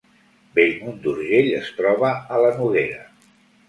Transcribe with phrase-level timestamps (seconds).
[0.59, 3.09] Bellmunt d’Urgell es troba a la Noguera